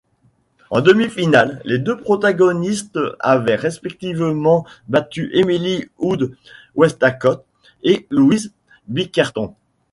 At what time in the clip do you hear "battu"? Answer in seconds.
4.87-5.29